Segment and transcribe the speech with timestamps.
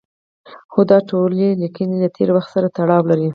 [0.71, 3.27] خو دا ټولې لیکنې له تېر وخت سره تړاو لري.